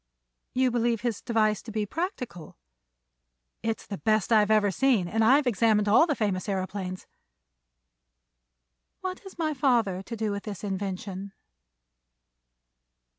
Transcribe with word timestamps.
"You 0.55 0.71
believe 0.71 1.01
his 1.01 1.21
device 1.21 1.61
to 1.61 1.71
be 1.71 1.85
practical?" 1.85 2.57
"It's 3.61 3.85
the 3.85 3.99
best 3.99 4.31
I 4.31 4.39
have 4.39 4.49
ever 4.49 4.71
seen, 4.71 5.07
and 5.07 5.23
I've 5.23 5.45
examined 5.45 5.87
all 5.87 6.07
the 6.07 6.15
famous 6.15 6.47
aëroplanes." 6.47 7.05
"What 9.01 9.19
has 9.19 9.37
my 9.37 9.53
father 9.53 10.01
to 10.01 10.15
do 10.15 10.31
with 10.31 10.41
this 10.41 10.63
invention?" 10.63 11.33